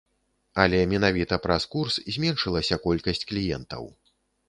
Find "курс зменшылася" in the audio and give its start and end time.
1.75-2.83